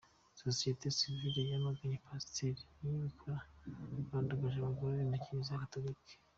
[0.41, 3.37] Sosiyete Sivile yamaganye Pasiteri Niyibikora
[4.09, 6.11] wandagaje abagore na Kiliziya Gatolika.